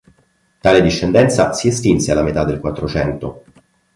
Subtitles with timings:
[0.61, 3.43] Tale discendenza si estinse alla metà del Quattrocento.